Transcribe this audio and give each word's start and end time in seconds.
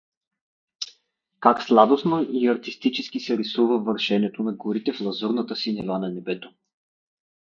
Как 1.39 1.61
сладосно 1.61 2.23
и 2.23 2.47
артистически 2.47 3.19
се 3.19 3.37
рисуват 3.37 3.85
вършето 3.85 4.43
на 4.43 4.53
горите 4.53 4.93
в 4.93 5.01
лазурната 5.01 5.55
синева 5.55 5.99
на 5.99 6.09
небето! 6.09 6.49